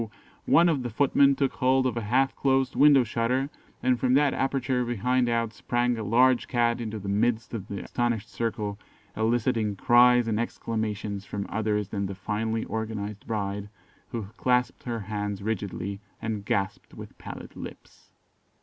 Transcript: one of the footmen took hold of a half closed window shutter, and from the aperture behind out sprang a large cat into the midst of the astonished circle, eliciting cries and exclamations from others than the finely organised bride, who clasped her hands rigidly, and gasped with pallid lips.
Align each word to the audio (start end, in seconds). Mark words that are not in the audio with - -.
one 0.47 0.67
of 0.67 0.81
the 0.81 0.89
footmen 0.89 1.35
took 1.35 1.53
hold 1.53 1.85
of 1.85 1.95
a 1.95 2.01
half 2.01 2.35
closed 2.35 2.75
window 2.75 3.03
shutter, 3.03 3.51
and 3.83 3.99
from 3.99 4.15
the 4.15 4.21
aperture 4.21 4.83
behind 4.83 5.29
out 5.29 5.53
sprang 5.53 5.95
a 5.95 6.01
large 6.03 6.47
cat 6.47 6.81
into 6.81 6.97
the 6.97 7.07
midst 7.07 7.53
of 7.53 7.67
the 7.67 7.77
astonished 7.83 8.27
circle, 8.27 8.79
eliciting 9.15 9.75
cries 9.75 10.27
and 10.27 10.39
exclamations 10.39 11.23
from 11.23 11.45
others 11.49 11.89
than 11.89 12.07
the 12.07 12.15
finely 12.15 12.65
organised 12.65 13.27
bride, 13.27 13.69
who 14.09 14.25
clasped 14.37 14.85
her 14.85 15.01
hands 15.01 15.43
rigidly, 15.43 15.99
and 16.19 16.45
gasped 16.45 16.95
with 16.95 17.15
pallid 17.19 17.55
lips. 17.55 18.09